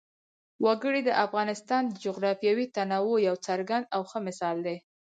وګړي 0.65 1.01
د 1.05 1.11
افغانستان 1.25 1.81
د 1.87 1.93
جغرافیوي 2.05 2.65
تنوع 2.75 3.17
یو 3.27 3.35
څرګند 3.47 3.85
او 3.95 4.01
ښه 4.09 4.19
مثال 4.27 4.57
دی. 4.67 4.77